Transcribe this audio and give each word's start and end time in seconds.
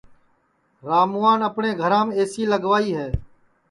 راموان 0.89 1.39
اپٹؔے 1.47 1.71
گھرام 1.81 2.07
اے 2.15 2.23
سی 2.31 2.41
لگوائی 2.51 2.89
ہے 2.97 3.09